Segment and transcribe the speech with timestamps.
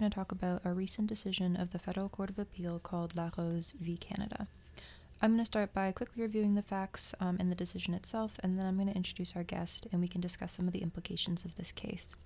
[0.00, 3.28] going to talk about a recent decision of the Federal Court of Appeal called La
[3.36, 3.98] Rose v.
[3.98, 4.46] Canada.
[5.20, 8.58] I'm going to start by quickly reviewing the facts um, and the decision itself, and
[8.58, 11.44] then I'm going to introduce our guest and we can discuss some of the implications
[11.44, 12.16] of this case.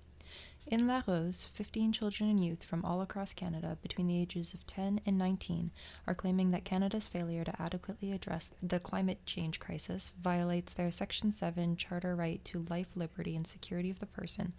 [0.67, 4.65] In La Rose, 15 children and youth from all across Canada between the ages of
[4.65, 5.69] 10 and 19
[6.07, 11.31] are claiming that Canada's failure to adequately address the climate change crisis violates their Section
[11.31, 14.53] 7 Charter right to life, liberty, and security of the person,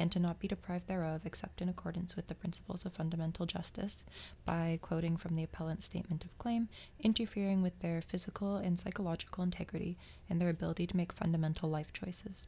[0.00, 4.02] and to not be deprived thereof except in accordance with the principles of fundamental justice,
[4.46, 9.98] by quoting from the appellant's statement of claim, interfering with their physical and psychological integrity
[10.30, 12.46] and their ability to make fundamental life choices.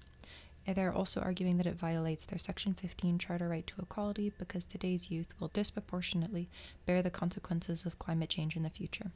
[0.66, 5.10] They're also arguing that it violates their Section 15 Charter right to equality because today's
[5.10, 6.48] youth will disproportionately
[6.86, 9.10] bear the consequences of climate change in the future.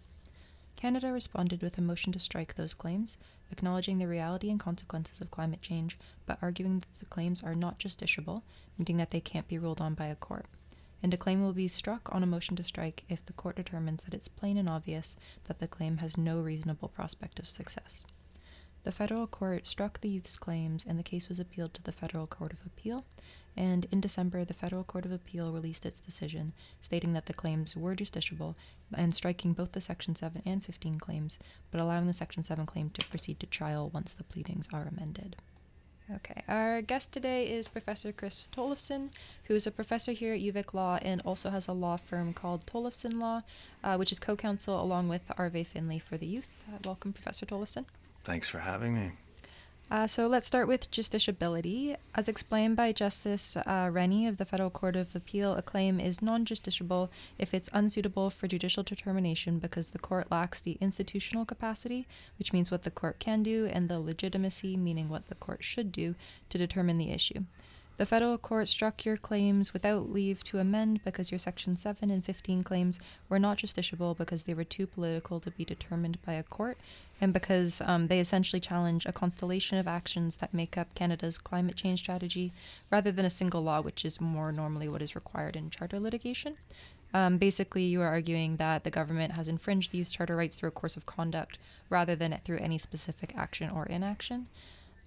[0.77, 3.16] Canada responded with a motion to strike those claims,
[3.50, 7.78] acknowledging the reality and consequences of climate change, but arguing that the claims are not
[7.78, 8.42] justiciable,
[8.78, 10.47] meaning that they can't be ruled on by a court.
[11.02, 14.02] And a claim will be struck on a motion to strike if the court determines
[14.02, 18.02] that it's plain and obvious that the claim has no reasonable prospect of success.
[18.87, 22.53] The federal court struck these claims and the case was appealed to the Federal Court
[22.53, 23.05] of Appeal.
[23.56, 27.77] And in December, the Federal Court of Appeal released its decision stating that the claims
[27.77, 28.55] were justiciable
[28.95, 31.37] and striking both the Section 7 and 15 claims,
[31.73, 35.34] but allowing the Section 7 claim to proceed to trial once the pleadings are amended.
[36.14, 39.09] Okay, our guest today is Professor Chris Tollefson,
[39.47, 43.19] who's a professor here at UVic Law and also has a law firm called Tollefson
[43.20, 43.42] Law,
[43.83, 46.51] uh, which is co counsel along with Arvay Finlay for the youth.
[46.73, 47.87] Uh, welcome, Professor Tollefson.
[48.27, 49.12] Thanks for having me.
[49.88, 51.96] Uh, so let's start with justiciability.
[52.12, 56.20] As explained by Justice uh, Rennie of the Federal Court of Appeal, a claim is
[56.20, 62.08] non justiciable if it's unsuitable for judicial determination because the court lacks the institutional capacity,
[62.36, 65.92] which means what the court can do, and the legitimacy, meaning what the court should
[65.92, 66.17] do,
[66.48, 67.45] to determine the issue.
[67.96, 72.23] The federal court struck your claims without leave to amend because your Section 7 and
[72.23, 76.42] 15 claims were not justiciable because they were too political to be determined by a
[76.42, 76.77] court,
[77.23, 81.77] and because um, they essentially challenge a constellation of actions that make up Canada's climate
[81.77, 82.52] change strategy
[82.90, 86.57] rather than a single law, which is more normally what is required in charter litigation.
[87.14, 90.73] Um, basically, you are arguing that the government has infringed these charter rights through a
[90.73, 91.57] course of conduct
[91.89, 94.48] rather than through any specific action or inaction.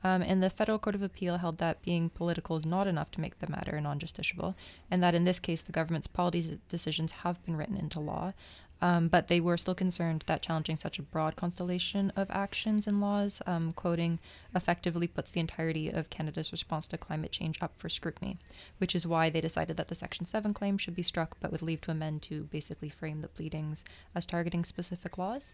[0.04, 3.22] Um, and the Federal Court of Appeal held that being political is not enough to
[3.22, 4.56] make the matter non justiciable,
[4.90, 8.34] and that in this case the government's policy decisions have been written into law.
[8.82, 13.02] Um, but they were still concerned that challenging such a broad constellation of actions and
[13.02, 14.20] laws, um, quoting,
[14.56, 18.38] effectively puts the entirety of Canada's response to climate change up for scrutiny,
[18.78, 21.62] which is why they decided that the Section 7 claim should be struck, but with
[21.62, 23.84] leave to amend to basically frame the pleadings
[24.16, 25.52] as targeting specific laws.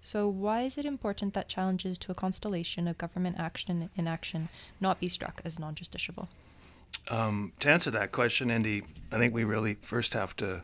[0.00, 4.48] So, why is it important that challenges to a constellation of government action and inaction
[4.80, 6.28] not be struck as non justiciable?
[7.08, 10.62] Um, to answer that question, Indi, I think we really first have to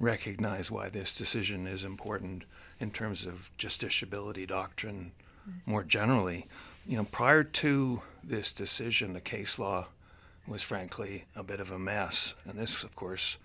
[0.00, 2.44] recognize why this decision is important
[2.80, 5.12] in terms of justiciability doctrine
[5.66, 6.46] more generally.
[6.86, 9.88] You know, prior to this decision, the case law
[10.46, 12.34] was frankly a bit of a mess.
[12.46, 13.38] And this, of course,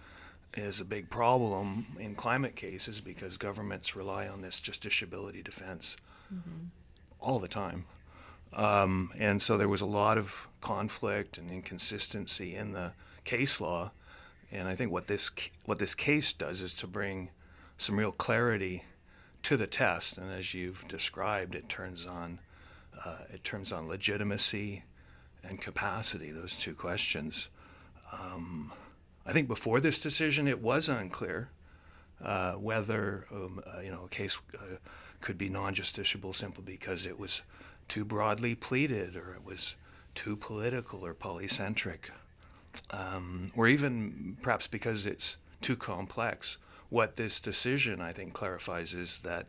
[0.55, 5.97] is a big problem in climate cases because governments rely on this justiciability defense
[6.33, 6.65] mm-hmm.
[7.19, 7.85] all the time.
[8.53, 12.91] Um, and so there was a lot of conflict and inconsistency in the
[13.23, 13.91] case law.
[14.51, 15.31] And I think what this
[15.65, 17.29] what this case does is to bring
[17.77, 18.83] some real clarity
[19.43, 20.17] to the test.
[20.17, 22.39] And as you've described, it turns on
[23.03, 24.83] uh, it turns on legitimacy
[25.43, 26.31] and capacity.
[26.31, 27.49] Those two questions.
[28.11, 28.71] Um,
[29.25, 31.49] I think before this decision, it was unclear
[32.23, 34.77] uh, whether um, uh, you know a case uh,
[35.21, 37.41] could be non-justiciable simply because it was
[37.87, 39.75] too broadly pleaded, or it was
[40.15, 42.09] too political or polycentric,
[42.91, 46.57] um, or even perhaps because it's too complex.
[46.89, 49.47] What this decision, I think, clarifies is that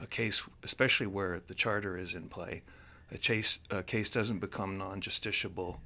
[0.00, 2.62] a case, especially where the charter is in play,
[3.10, 5.78] a case, a case doesn't become non-justiciable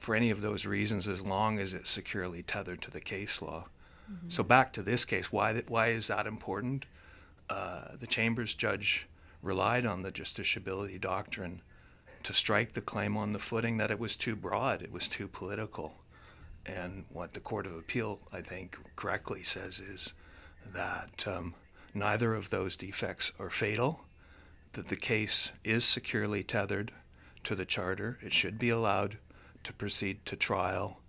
[0.00, 3.66] for any of those reasons as long as it's securely tethered to the case law.
[4.10, 4.28] Mm-hmm.
[4.28, 6.86] So back to this case, why th- why is that important?
[7.50, 9.06] Uh, the Chambers judge
[9.42, 11.62] relied on the justiciability doctrine
[12.22, 15.28] to strike the claim on the footing that it was too broad, it was too
[15.28, 15.94] political.
[16.66, 20.12] And what the Court of Appeal, I think, correctly says is
[20.74, 21.54] that um,
[21.94, 24.00] neither of those defects are fatal,
[24.72, 26.92] that the case is securely tethered
[27.44, 28.18] to the Charter.
[28.20, 29.16] It should be allowed
[29.64, 31.00] to proceed to trial,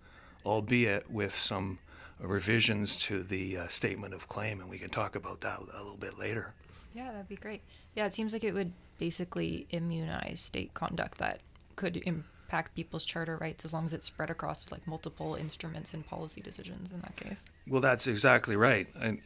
[0.44, 1.78] albeit with some
[2.18, 5.96] revisions to the uh, statement of claim, and we can talk about that a little
[5.96, 6.52] bit later.
[6.94, 7.62] Yeah, that'd be great.
[7.94, 11.40] Yeah, it seems like it would basically immunize state conduct that
[11.76, 16.06] could impact people's charter rights as long as it's spread across like multiple instruments and
[16.06, 17.46] policy decisions in that case.
[17.66, 18.88] Well, that's exactly right.
[19.00, 19.20] And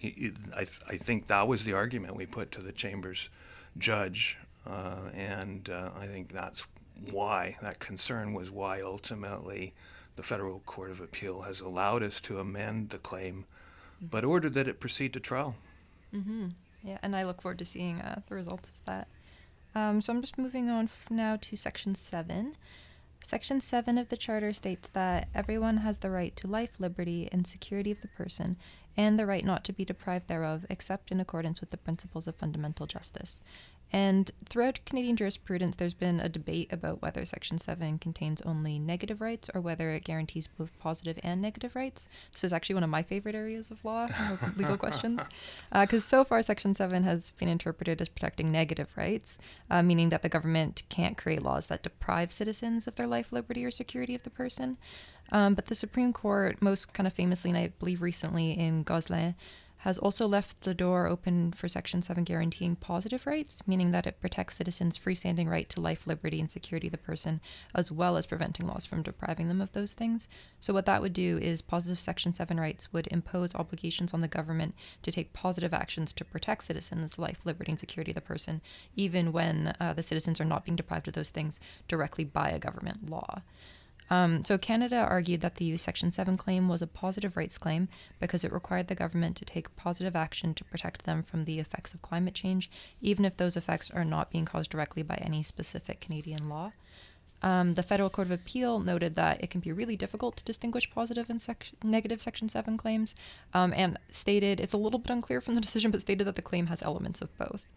[0.55, 3.31] I, I think that was the argument we put to the Chamber's
[3.79, 4.39] judge.
[4.67, 6.67] Uh, and uh, I think that's
[7.11, 9.75] why, that concern was why ultimately
[10.17, 13.45] the Federal Court of Appeal has allowed us to amend the claim,
[13.97, 14.07] mm-hmm.
[14.07, 15.57] but ordered that it proceed to trial.
[16.15, 16.49] Mm-hmm.
[16.83, 19.09] Yeah, and I look forward to seeing uh, the results of that.
[19.75, 22.57] Um, so I'm just moving on now to Section 7.
[23.25, 27.47] Section 7 of the Charter states that everyone has the right to life, liberty, and
[27.47, 28.57] security of the person,
[28.99, 32.37] and the right not to be deprived thereof, except in accordance with the principles of
[32.37, 33.41] fundamental justice.
[33.93, 39.21] And throughout Canadian jurisprudence, there's been a debate about whether Section 7 contains only negative
[39.21, 42.09] rights or whether it guarantees both positive and negative rights.
[42.33, 44.09] This is actually one of my favorite areas of law,
[44.57, 45.21] legal questions,
[45.71, 49.39] because uh, so far Section 7 has been interpreted as protecting negative rights,
[49.71, 53.65] uh, meaning that the government can't create laws that deprive citizens of their life, liberty,
[53.65, 54.77] or security of the person.
[55.33, 59.35] Um, but the Supreme Court, most kind of famously, and I believe recently in Gosselin,
[59.85, 64.19] has also left the door open for Section 7 guaranteeing positive rights, meaning that it
[64.19, 67.39] protects citizens' freestanding right to life, liberty, and security of the person,
[67.75, 70.27] as well as preventing laws from depriving them of those things.
[70.59, 74.27] So, what that would do is positive Section 7 rights would impose obligations on the
[74.27, 78.63] government to take positive actions to protect citizens' life, liberty, and security of the person,
[78.97, 82.59] even when uh, the citizens are not being deprived of those things directly by a
[82.59, 83.43] government law.
[84.11, 87.89] Um, so Canada argued that the Section 7 claim was a positive rights claim
[88.21, 91.95] because it required the government to take positive action to protect them from the effects
[91.95, 92.71] of climate change,
[93.01, 96.73] even if those effects are not being caused directly by any specific Canadian law.
[97.43, 100.91] Um, the Federal Court of Appeal noted that it can be really difficult to distinguish
[100.91, 103.15] positive and sec- negative Section 7 claims,
[103.53, 106.43] um, and stated it's a little bit unclear from the decision, but stated that the
[106.43, 107.69] claim has elements of both.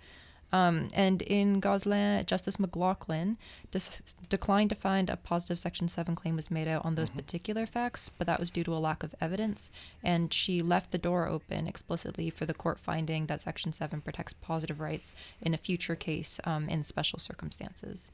[0.54, 3.36] Um, and in Gosselin, Justice McLachlin
[3.72, 7.20] dis- declined to find a positive Section 7 claim was made out on those mm-hmm.
[7.20, 9.70] particular facts, but that was due to a lack of evidence.
[10.04, 14.34] And she left the door open explicitly for the court finding that Section 7 protects
[14.34, 18.08] positive rights in a future case um, in special circumstances.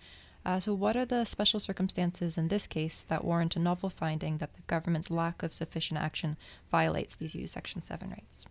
[0.46, 4.40] Uh, so, what are the special circumstances in this case that warrant a novel finding
[4.40, 6.36] that the government's lack of sufficient action
[6.70, 8.46] violates these U Section 7 rights?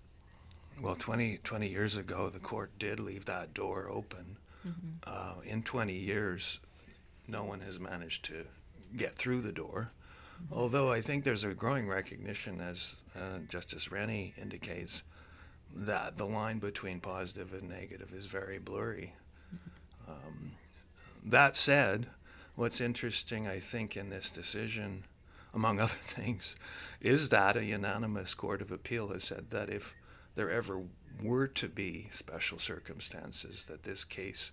[0.83, 4.37] Well, 20, 20 years ago, the court did leave that door open.
[4.67, 4.89] Mm-hmm.
[5.07, 6.59] Uh, in 20 years,
[7.29, 8.45] no one has managed to
[8.97, 9.93] get through the door.
[10.43, 10.55] Mm-hmm.
[10.55, 15.05] Although I think there's a growing recognition, as uh, Justice Rennie indicates,
[15.75, 19.15] that the line between positive and negative is very blurry.
[19.55, 20.11] Mm-hmm.
[20.11, 20.53] Um,
[21.25, 22.09] that said,
[22.57, 25.05] what's interesting, I think, in this decision,
[25.55, 26.57] among other things,
[27.01, 29.95] is that a unanimous Court of Appeal has said that if
[30.35, 30.83] there ever
[31.23, 34.51] were to be special circumstances, that this case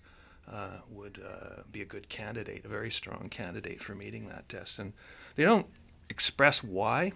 [0.52, 4.80] uh, would uh, be a good candidate, a very strong candidate for meeting that test.
[4.80, 4.94] And
[5.36, 5.68] they don't
[6.10, 7.14] express why,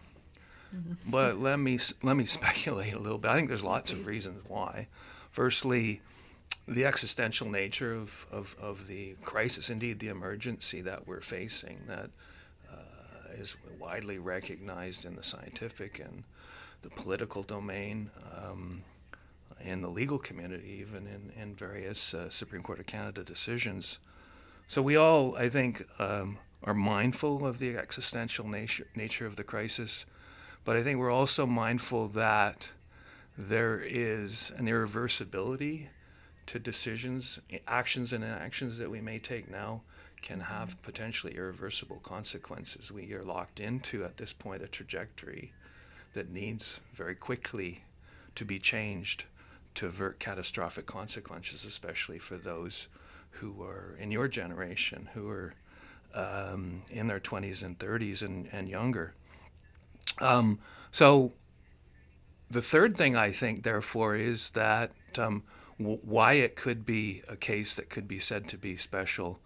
[0.75, 0.93] mm-hmm.
[1.09, 3.31] but let me let me speculate a little bit.
[3.31, 4.87] I think there's lots of reasons why.
[5.31, 6.01] Firstly,
[6.67, 12.11] the existential nature of, of, of the crisis, indeed the emergency that we're facing, that
[13.39, 16.23] is widely recognized in the scientific and
[16.81, 18.83] the political domain, um,
[19.63, 23.99] in the legal community, even in, in various uh, Supreme Court of Canada decisions.
[24.67, 29.43] So we all, I think, um, are mindful of the existential nature, nature of the
[29.43, 30.05] crisis,
[30.65, 32.69] but I think we're also mindful that
[33.37, 35.87] there is an irreversibility
[36.47, 39.81] to decisions, actions and actions that we may take now
[40.23, 42.91] can have potentially irreversible consequences.
[42.91, 45.51] We are locked into, at this point, a trajectory
[46.13, 47.83] that needs very quickly
[48.35, 49.25] to be changed
[49.75, 52.87] to avert catastrophic consequences, especially for those
[53.31, 55.53] who are in your generation, who are
[56.15, 59.13] um, in their 20s and 30s and, and younger.
[60.19, 60.59] Um,
[60.91, 61.33] so,
[62.49, 65.43] the third thing I think, therefore, is that um,
[65.79, 69.39] w- why it could be a case that could be said to be special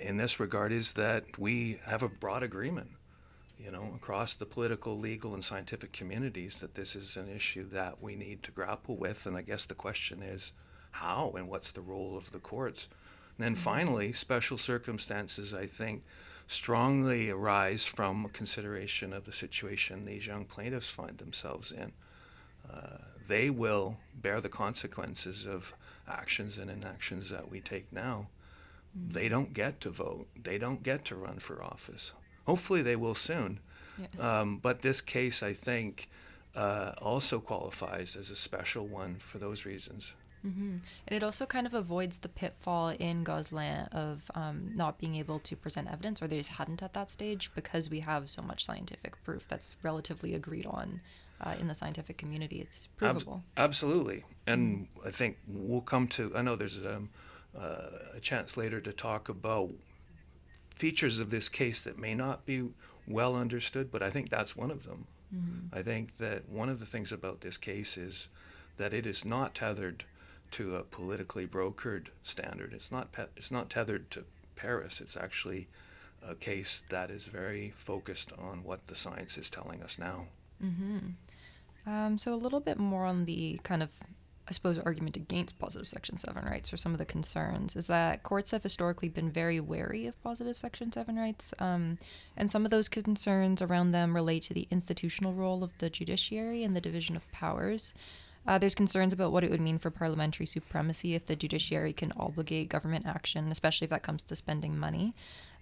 [0.00, 2.90] in this regard is that we have a broad agreement
[3.58, 8.02] you know, across the political, legal, and scientific communities that this is an issue that
[8.02, 9.26] we need to grapple with.
[9.26, 10.52] And I guess the question is
[10.90, 12.88] how and what's the role of the courts?
[13.36, 13.62] And then mm-hmm.
[13.62, 16.04] finally, special circumstances, I think,
[16.48, 21.92] strongly arise from consideration of the situation these young plaintiffs find themselves in.
[22.70, 25.72] Uh, they will bear the consequences of
[26.08, 28.28] actions and inactions that we take now.
[28.96, 29.12] Mm-hmm.
[29.12, 30.26] They don't get to vote.
[30.42, 32.12] They don't get to run for office.
[32.46, 33.60] Hopefully, they will soon.
[33.98, 34.40] Yeah.
[34.40, 36.08] Um, but this case, I think,
[36.54, 40.14] uh, also qualifies as a special one for those reasons.
[40.46, 40.76] Mm-hmm.
[41.08, 45.40] And it also kind of avoids the pitfall in Gosselin of um, not being able
[45.40, 48.64] to present evidence, or they just hadn't at that stage, because we have so much
[48.64, 51.00] scientific proof that's relatively agreed on
[51.40, 52.60] uh, in the scientific community.
[52.60, 53.42] It's provable.
[53.56, 54.24] Ab- absolutely.
[54.46, 57.08] And I think we'll come to, I know there's um,
[57.58, 59.70] a chance later to talk about
[60.74, 62.68] features of this case that may not be
[63.06, 65.06] well understood, but I think that's one of them.
[65.34, 65.76] Mm-hmm.
[65.76, 68.28] I think that one of the things about this case is
[68.76, 70.04] that it is not tethered
[70.52, 72.72] to a politically brokered standard.
[72.72, 75.00] It's not pe- it's not tethered to Paris.
[75.00, 75.66] It's actually
[76.26, 80.26] a case that is very focused on what the science is telling us now.
[80.62, 81.90] Mm-hmm.
[81.90, 83.90] Um, so a little bit more on the kind of
[84.48, 88.22] I suppose, argument against positive Section 7 rights or some of the concerns is that
[88.22, 91.52] courts have historically been very wary of positive Section 7 rights.
[91.58, 91.98] Um,
[92.36, 96.62] and some of those concerns around them relate to the institutional role of the judiciary
[96.62, 97.92] and the division of powers.
[98.46, 102.12] Uh, there's concerns about what it would mean for parliamentary supremacy if the judiciary can
[102.16, 105.14] obligate government action, especially if that comes to spending money.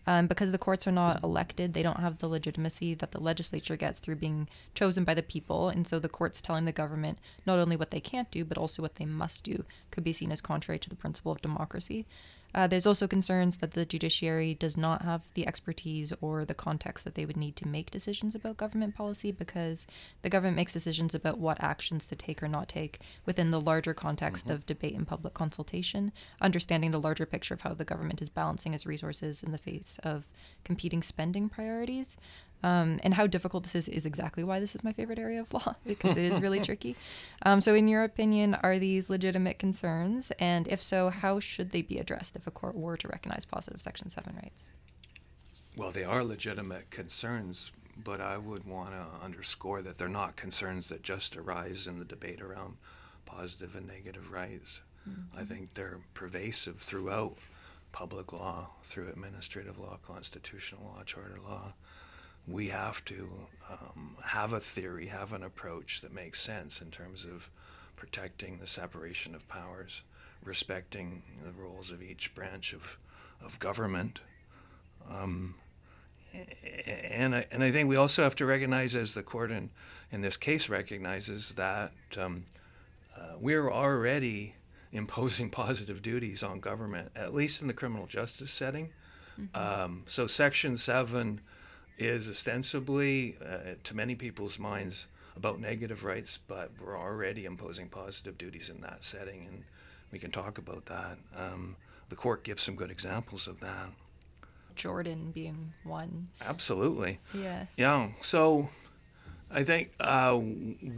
[0.07, 3.77] Um, because the courts are not elected, they don't have the legitimacy that the legislature
[3.77, 5.71] gets through being chosen by the people.
[5.71, 8.83] And so the courts telling the government not only what they can't do, but also
[8.83, 12.05] what they must do could be seen as contrary to the principle of democracy.
[12.55, 17.05] Uh, there's also concerns that the judiciary does not have the expertise or the context
[17.05, 19.87] that they would need to make decisions about government policy because
[20.23, 23.93] the government makes decisions about what actions to take or not take within the larger
[23.93, 24.55] context mm-hmm.
[24.55, 28.73] of debate and public consultation, understanding the larger picture of how the government is balancing
[28.73, 30.27] its resources in the face of
[30.63, 32.17] competing spending priorities.
[32.65, 35.53] Um, and how difficult this is is exactly why this is my favorite area of
[35.53, 36.97] law because it is really tricky.
[37.43, 40.33] Um, so, in your opinion, are these legitimate concerns?
[40.39, 43.83] And if so, how should they be addressed if a court were to recognize positive
[43.83, 44.71] Section 7 rights?
[45.77, 47.71] Well, they are legitimate concerns,
[48.03, 52.07] but I would want to underscore that they're not concerns that just arise in the
[52.07, 52.79] debate around
[53.27, 54.81] positive and negative rights.
[55.07, 55.39] Mm-hmm.
[55.39, 57.37] I think they're pervasive throughout
[57.93, 61.75] public law, through administrative law, constitutional law, charter law
[62.47, 63.29] we have to
[63.71, 67.49] um, have a theory, have an approach that makes sense in terms of
[67.97, 70.03] protecting the separation of powers,
[70.45, 72.99] respecting the roles of each branch of,
[73.43, 74.21] of government.
[75.11, 75.55] Um,
[76.87, 79.71] and I, and I think we also have to recognize, as the court in,
[80.11, 82.45] in this case recognizes, that um,
[83.17, 84.55] uh, we're already
[84.93, 88.91] imposing positive duties on government, at least in the criminal justice setting.
[89.41, 89.57] Mm-hmm.
[89.57, 91.41] Um, so Section 7
[91.99, 98.39] is ostensibly, uh, to many people's minds, about negative rights, but we're already imposing positive
[98.39, 99.65] duties in that setting, and
[100.13, 101.19] we can talk about that.
[101.37, 101.77] Um,
[102.09, 103.91] the court gives some good examples of that.
[104.77, 106.29] Jordan being one.
[106.41, 107.21] Absolutely.
[107.33, 107.67] Yeah.
[107.77, 108.09] Yeah.
[108.21, 108.69] So
[109.51, 110.39] I think uh,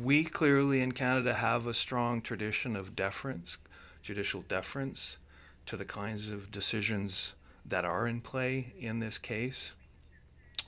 [0.00, 3.58] we clearly in Canada have a strong tradition of deference,
[4.02, 5.18] judicial deference,
[5.66, 7.34] to the kinds of decisions
[7.66, 9.72] that are in play in this case.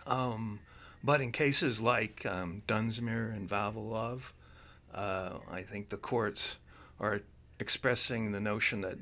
[0.07, 0.61] Um,
[1.02, 4.33] but in cases like um, Dunsmuir and Vavilov,
[4.95, 6.57] uh, I think the courts
[6.99, 7.21] are
[7.61, 8.99] expressing the notion that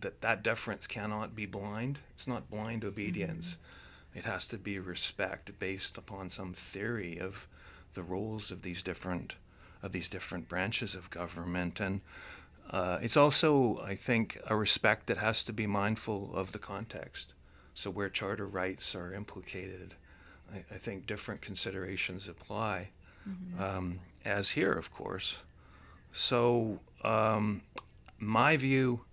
[0.00, 2.00] that that deference cannot be blind.
[2.16, 3.54] It's not blind obedience.
[3.54, 4.18] Mm-hmm.
[4.18, 7.46] It has to be respect based upon some theory of
[7.94, 9.36] the roles of these different
[9.82, 12.00] of these different branches of government and
[12.70, 17.34] uh, it's also, I think, a respect that has to be mindful of the context.
[17.74, 19.94] So, where charter rights are implicated,
[20.52, 22.90] I, I think different considerations apply,
[23.28, 23.62] mm-hmm.
[23.62, 25.42] um, as here, of course.
[26.12, 27.62] So, um,
[28.18, 29.04] my view,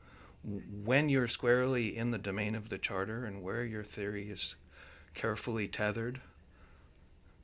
[0.83, 4.55] when you're squarely in the domain of the charter and where your theory is
[5.13, 6.21] carefully tethered,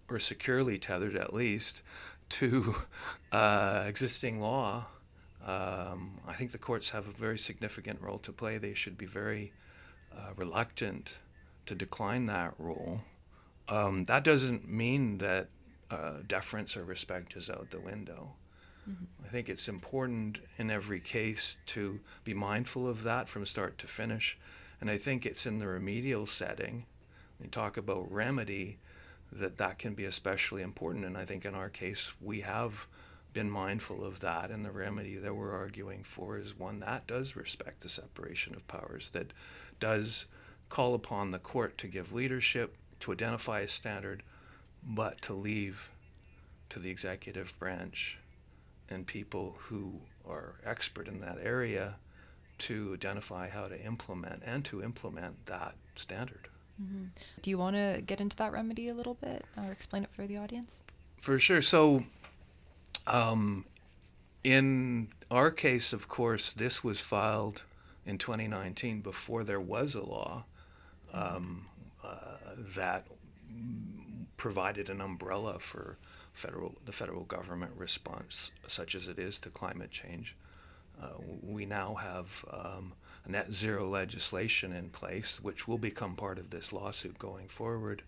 [0.10, 1.82] or securely tethered at least,
[2.30, 2.76] to
[3.32, 4.86] uh, existing law,
[5.46, 8.58] um, I think the courts have a very significant role to play.
[8.58, 9.54] They should be very
[10.12, 11.14] uh, reluctant
[11.68, 13.02] to decline that role.
[13.68, 15.50] Um, that doesn't mean that
[15.90, 18.34] uh, deference or respect is out the window.
[18.90, 19.26] Mm-hmm.
[19.26, 23.88] I think it's important in every case to be mindful of that from start to
[23.88, 24.38] finish.
[24.82, 26.86] And I think it's in the remedial setting,
[27.40, 28.78] we talk about remedy,
[29.32, 31.06] that that can be especially important.
[31.06, 32.88] And I think in our case, we have
[33.34, 34.52] been mindful of that.
[34.52, 38.68] And the remedy that we're arguing for is one that does respect the separation of
[38.68, 39.34] powers, that
[39.80, 40.26] does
[40.70, 44.24] call upon the court to give leadership, to identify a standard,
[44.84, 45.90] but to leave
[46.70, 48.18] to the executive branch
[48.90, 51.96] and people who are expert in that area
[52.58, 56.48] to identify how to implement and to implement that standard.
[56.82, 57.06] Mm-hmm.
[57.42, 60.28] Do you want to get into that remedy a little bit or explain it for
[60.28, 60.68] the audience?
[61.22, 61.62] For sure.
[61.62, 62.04] So,
[63.08, 63.66] um,
[64.44, 67.64] in our case, of course, this was filed
[68.06, 70.44] in 2019 before there was a law
[71.14, 71.66] um,
[72.76, 73.08] that
[74.38, 75.98] provided an umbrella for
[76.34, 80.36] federal the federal government response, such as it is to climate change.
[81.02, 81.08] Uh,
[81.42, 82.94] we now have um,
[83.28, 88.02] net zero legislation in place, which will become part of this lawsuit going forward.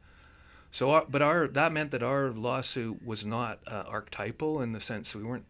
[0.72, 4.82] So, our, but our that meant that our lawsuit was not uh, archetypal in the
[4.82, 5.46] sense we weren't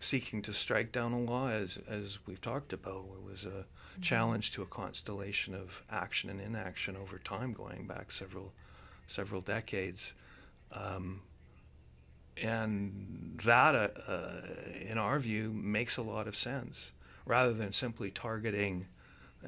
[0.00, 3.04] seeking to strike down a law, as as we've talked about.
[3.14, 4.02] It was a mm-hmm.
[4.02, 8.52] challenge to a constellation of action and inaction over time, going back several
[9.06, 10.12] several decades.
[10.72, 11.22] Um,
[12.36, 14.42] and that, uh, uh,
[14.80, 16.92] in our view, makes a lot of sense
[17.26, 18.86] rather than simply targeting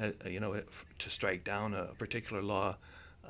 [0.01, 0.61] uh, you know,
[0.99, 2.77] to strike down a particular law.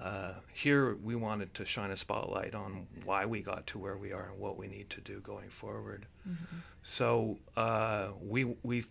[0.00, 4.12] Uh, here, we wanted to shine a spotlight on why we got to where we
[4.12, 6.06] are and what we need to do going forward.
[6.28, 6.56] Mm-hmm.
[6.82, 8.84] So uh, we we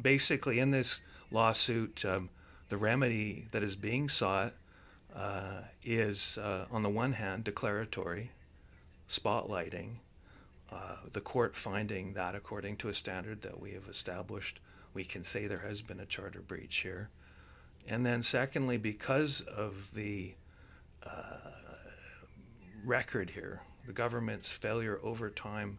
[0.00, 2.28] basically in this lawsuit, um,
[2.68, 4.52] the remedy that is being sought
[5.14, 8.30] uh, is, uh, on the one hand, declaratory,
[9.08, 9.96] spotlighting,
[10.70, 14.60] uh, the court finding that according to a standard that we have established
[14.94, 17.08] we can say there has been a charter breach here.
[17.86, 20.34] And then, secondly, because of the
[21.02, 21.36] uh,
[22.84, 25.78] record here, the government's failure over time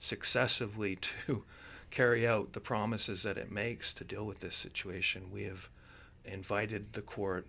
[0.00, 0.96] successively
[1.26, 1.44] to
[1.90, 5.68] carry out the promises that it makes to deal with this situation, we have
[6.24, 7.46] invited the court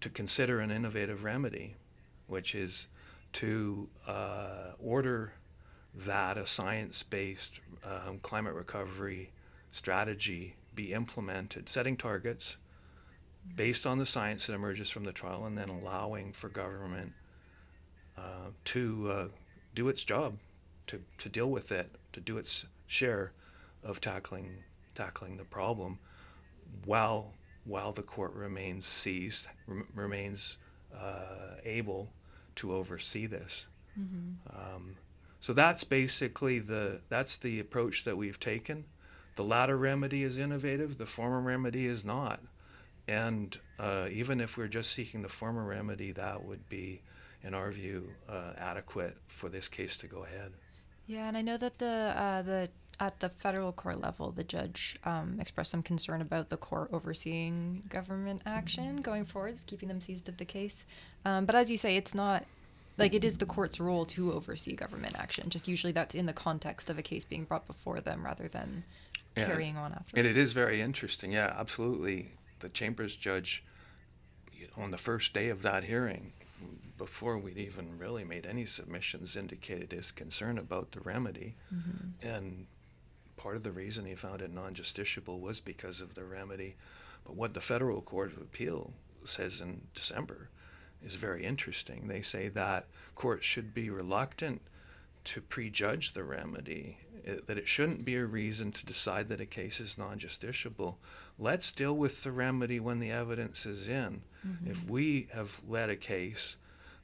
[0.00, 1.74] to consider an innovative remedy,
[2.26, 2.86] which is
[3.34, 5.32] to uh, order
[5.94, 9.30] that a science based um, climate recovery
[9.72, 12.56] strategy be implemented, setting targets
[13.56, 17.12] based on the science that emerges from the trial, and then allowing for government
[18.16, 19.28] uh, to uh,
[19.74, 20.36] do its job,
[20.86, 23.32] to, to deal with it, to do its share
[23.82, 24.50] of tackling
[24.94, 25.98] tackling the problem,
[26.84, 27.32] while
[27.64, 30.58] while the court remains seized, rem- remains
[30.94, 32.08] uh, able
[32.56, 33.66] to oversee this.
[33.98, 34.58] Mm-hmm.
[34.58, 34.96] Um,
[35.40, 38.84] so that's basically the that's the approach that we've taken.
[39.36, 42.40] The latter remedy is innovative, the former remedy is not.
[43.08, 47.02] And uh, even if we're just seeking the former remedy, that would be,
[47.42, 50.52] in our view, uh, adequate for this case to go ahead.
[51.06, 52.68] Yeah, and I know that the uh, the
[53.00, 57.82] at the federal court level, the judge um, expressed some concern about the court overseeing
[57.88, 60.84] government action going forwards, keeping them seized of the case.
[61.24, 62.44] Um, but as you say, it's not
[62.98, 65.48] like it is the court's role to oversee government action.
[65.48, 68.84] Just usually that's in the context of a case being brought before them rather than
[69.36, 69.46] yeah.
[69.46, 70.18] carrying on after.
[70.18, 71.32] And it is very interesting.
[71.32, 72.32] Yeah, absolutely.
[72.60, 73.64] The chambers judge,
[74.76, 76.32] on the first day of that hearing,
[76.98, 81.54] before we'd even really made any submissions, indicated his concern about the remedy.
[81.74, 82.26] Mm-hmm.
[82.26, 82.66] And
[83.36, 86.76] part of the reason he found it non justiciable was because of the remedy.
[87.24, 88.92] But what the Federal Court of Appeal
[89.24, 90.48] says in December
[91.04, 92.08] is very interesting.
[92.08, 94.60] They say that courts should be reluctant
[95.24, 99.46] to prejudge the remedy it, that it shouldn't be a reason to decide that a
[99.46, 100.96] case is non justiciable.
[101.38, 104.22] Let's deal with the remedy when the evidence is in.
[104.46, 104.70] Mm-hmm.
[104.70, 106.56] If we have led a case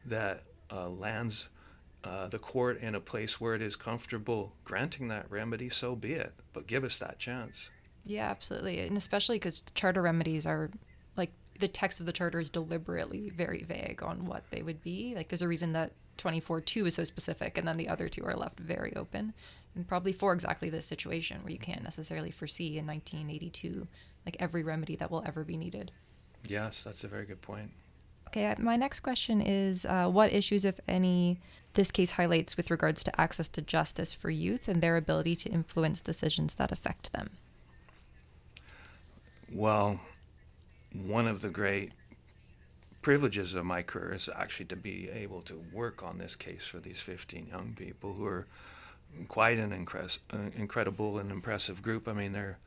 [0.06, 1.48] that uh, lands
[2.04, 6.12] uh, the court in a place where it is comfortable granting that remedy, so be
[6.12, 6.34] it.
[6.52, 7.70] But give us that chance.
[8.04, 8.80] Yeah, absolutely.
[8.80, 10.70] And especially because charter remedies are
[11.16, 15.14] like the text of the charter is deliberately very vague on what they would be.
[15.16, 18.36] Like there's a reason that 24.2 is so specific and then the other two are
[18.36, 19.32] left very open
[19.74, 23.86] and probably for exactly this situation where you can't necessarily foresee in 1982
[24.24, 25.92] like every remedy that will ever be needed.
[26.48, 27.70] Yes, that's a very good point.
[28.28, 31.38] Okay, my next question is uh, what issues, if any,
[31.74, 35.48] this case highlights with regards to access to justice for youth and their ability to
[35.48, 37.30] influence decisions that affect them?
[39.52, 40.00] Well,
[40.92, 41.92] one of the great
[43.06, 46.80] privileges of my career is actually to be able to work on this case for
[46.80, 48.48] these 15 young people who are
[49.28, 52.08] quite an incres- uh, incredible and impressive group.
[52.08, 52.58] I mean, they're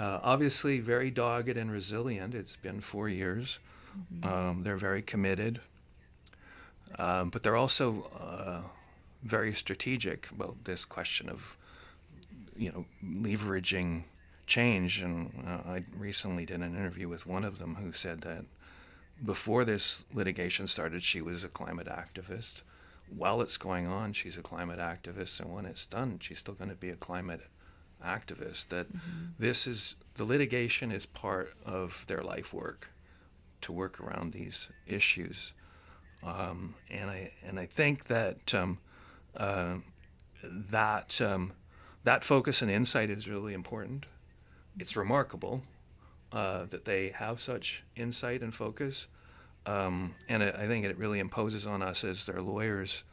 [0.00, 2.34] uh, obviously very dogged and resilient.
[2.34, 3.60] It's been four years.
[3.96, 4.28] Mm-hmm.
[4.28, 5.60] Um, they're very committed,
[6.98, 8.62] um, but they're also uh,
[9.22, 11.56] very strategic about this question of,
[12.56, 14.02] you know, leveraging
[14.48, 15.02] change.
[15.02, 18.44] And uh, I recently did an interview with one of them who said that
[19.24, 22.62] before this litigation started, she was a climate activist
[23.16, 26.70] while it's going on, she's a climate activist, and when it's done, she's still going
[26.70, 27.42] to be a climate
[28.04, 28.68] activist.
[28.68, 29.26] That mm-hmm.
[29.38, 32.90] this is the litigation is part of their life work
[33.62, 35.52] to work around these issues,
[36.22, 38.78] um, and I and I think that um,
[39.36, 39.76] uh,
[40.42, 41.52] that um,
[42.04, 44.06] that focus and insight is really important.
[44.78, 45.62] It's remarkable
[46.32, 49.06] uh, that they have such insight and focus.
[49.66, 53.04] Um, and I think it really imposes on us as their lawyers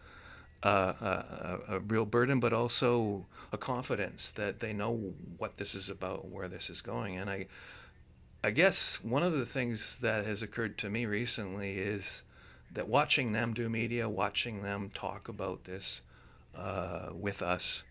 [0.63, 5.89] uh, a, a, real burden, but also a confidence that they know what this is
[5.89, 7.17] about, where this is going.
[7.17, 7.45] And I,
[8.43, 12.23] I guess one of the things that has occurred to me recently is
[12.73, 16.01] that watching them do media, watching them talk about this
[16.55, 17.83] uh, with us,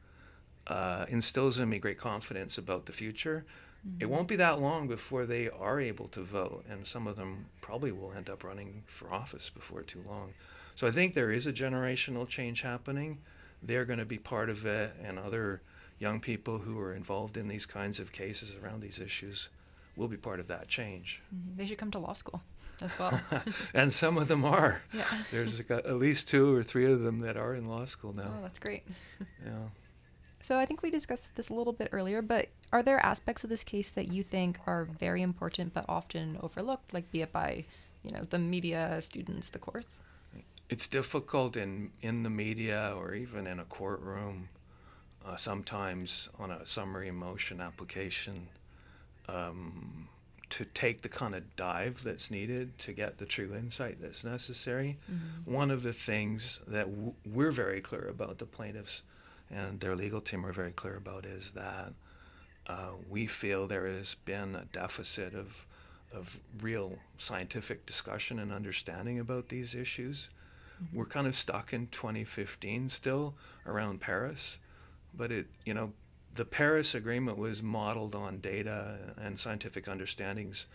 [0.67, 3.45] uh, instills in me great confidence about the future.
[3.87, 4.03] Mm-hmm.
[4.03, 7.47] It won't be that long before they are able to vote, and some of them
[7.61, 10.33] probably will end up running for office before too long.
[10.75, 13.19] So I think there is a generational change happening.
[13.63, 15.61] They're going to be part of it, and other
[15.99, 19.49] young people who are involved in these kinds of cases around these issues
[19.97, 21.21] will be part of that change.
[21.35, 21.57] Mm-hmm.
[21.57, 22.41] They should come to law school
[22.81, 23.21] as well.
[23.75, 24.83] and some of them are.
[24.93, 25.05] Yeah.
[25.31, 28.33] There's at least two or three of them that are in law school now.
[28.39, 28.85] Oh, that's great.
[29.45, 29.53] yeah.
[30.41, 33.51] So I think we discussed this a little bit earlier, but are there aspects of
[33.51, 37.65] this case that you think are very important but often overlooked, like be it by,
[38.03, 39.99] you know, the media, students, the courts?
[40.69, 44.49] It's difficult in in the media or even in a courtroom.
[45.27, 48.49] Uh, sometimes on a summary motion application
[49.29, 50.09] um,
[50.49, 54.97] to take the kind of dive that's needed to get the true insight that's necessary.
[55.11, 55.53] Mm-hmm.
[55.53, 59.03] One of the things that w- we're very clear about, the plaintiffs
[59.51, 61.93] and their legal team are very clear about, is that
[62.67, 65.65] uh, we feel there has been a deficit of,
[66.13, 70.29] of real scientific discussion and understanding about these issues.
[70.83, 70.99] Mm-hmm.
[70.99, 73.35] We're kind of stuck in 2015 still
[73.67, 74.59] around Paris,
[75.15, 75.93] but it, you know,
[76.35, 80.67] the Paris Agreement was modeled on data and scientific understandings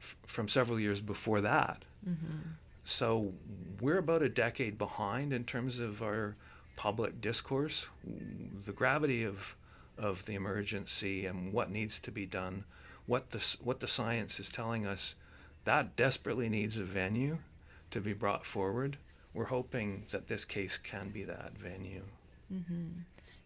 [0.00, 1.84] f- from several years before that.
[2.06, 2.50] Mm-hmm.
[2.84, 3.32] So
[3.80, 6.36] we're about a decade behind in terms of our
[6.78, 7.86] public discourse.
[8.64, 9.56] The gravity of
[9.98, 12.64] of the emergency and what needs to be done,
[13.06, 15.16] what the what the science is telling us,
[15.64, 17.38] that desperately needs a venue
[17.90, 18.96] to be brought forward.
[19.34, 22.04] We're hoping that this case can be that venue.
[22.52, 23.00] Mm-hmm.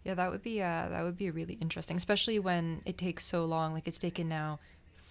[0.05, 3.47] Yeah, that would be uh, that would be really interesting, especially when it takes so
[3.47, 3.73] long.
[3.73, 4.59] Like it's taken now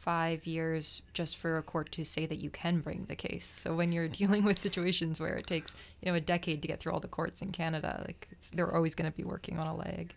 [0.01, 3.59] five years just for a court to say that you can bring the case.
[3.61, 6.79] So when you're dealing with situations where it takes you know a decade to get
[6.79, 9.75] through all the courts in Canada, like they're always going to be working on a
[9.75, 10.13] leg.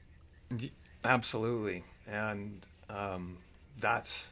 [1.04, 3.38] Absolutely, and um,
[3.80, 4.28] that's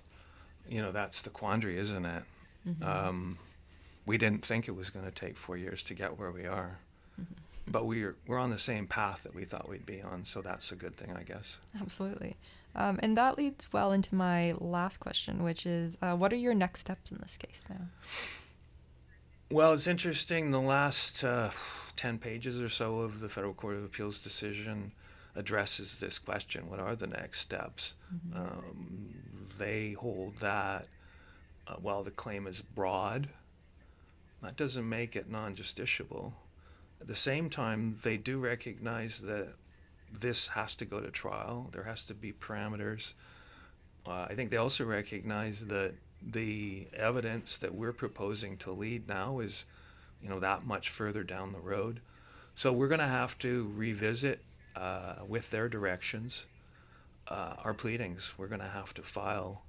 [0.68, 2.22] you know that's the quandary, isn't it?
[2.66, 2.84] Mm-hmm.
[2.84, 3.38] Um,
[4.06, 6.78] we didn't think it was going to take four years to get where we are.
[7.20, 7.34] Mm-hmm
[7.68, 10.72] but we're we're on the same path that we thought we'd be on, so that's
[10.72, 11.58] a good thing, I guess.
[11.80, 12.36] Absolutely,
[12.74, 16.54] um, and that leads well into my last question, which is, uh, what are your
[16.54, 17.86] next steps in this case now?
[19.50, 20.50] Well, it's interesting.
[20.50, 21.50] The last uh,
[21.96, 24.92] ten pages or so of the Federal Court of Appeals decision
[25.36, 27.92] addresses this question: What are the next steps?
[28.14, 28.40] Mm-hmm.
[28.40, 29.14] Um,
[29.58, 30.86] they hold that
[31.66, 33.28] uh, while the claim is broad,
[34.42, 36.32] that doesn't make it non-justiciable.
[37.00, 39.48] At the same time, they do recognize that
[40.20, 41.68] this has to go to trial.
[41.72, 43.12] There has to be parameters.
[44.06, 45.92] Uh, I think they also recognize that
[46.30, 49.64] the evidence that we're proposing to lead now is,
[50.22, 52.00] you know, that much further down the road.
[52.54, 54.40] So we're going to have to revisit
[54.76, 56.44] uh, with their directions
[57.28, 58.32] uh, our pleadings.
[58.36, 59.62] We're going to have to file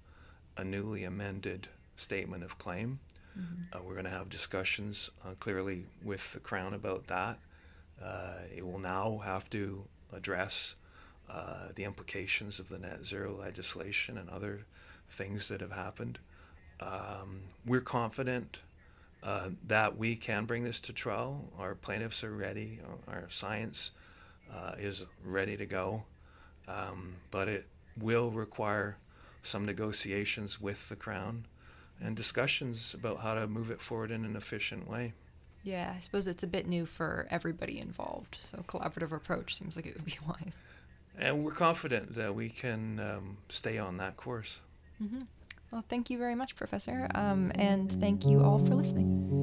[0.58, 3.00] a newly amended statement of claim.
[3.38, 3.78] Mm-hmm.
[3.78, 7.38] Uh, we're going to have discussions uh, clearly with the Crown about that.
[8.04, 9.84] Uh, it will now have to
[10.16, 10.76] address
[11.30, 14.66] uh, the implications of the net zero legislation and other
[15.12, 16.20] things that have happened.
[16.80, 18.60] Um, we're confident
[19.24, 21.46] uh, that we can bring this to trial.
[21.58, 23.92] Our plaintiffs are ready, our science
[24.54, 26.04] uh, is ready to go,
[26.68, 27.66] um, but it
[28.00, 28.98] will require
[29.44, 31.46] some negotiations with the Crown
[32.02, 35.14] and discussions about how to move it forward in an efficient way.
[35.64, 39.86] Yeah, I suppose it's a bit new for everybody involved, so collaborative approach seems like
[39.86, 40.58] it would be wise.
[41.18, 44.60] And we're confident that we can um, stay on that course.
[45.02, 45.22] Mm-hmm.
[45.72, 49.43] Well, thank you very much, Professor, um, and thank you all for listening.